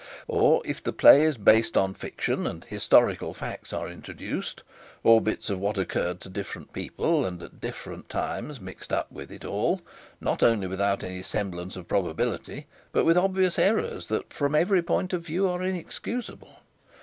[0.27, 4.63] or, if the play is based on fiction and historical facts are introduced,
[5.03, 9.31] or bits of what occurred to different people and at different times mixed up with
[9.31, 9.79] it, all,
[10.19, 15.13] not only without any semblance of probability, but with obvious errors that from every point
[15.13, 16.57] of view are inexcusable?